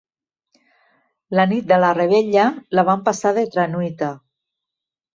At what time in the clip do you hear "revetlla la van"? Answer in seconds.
1.99-3.07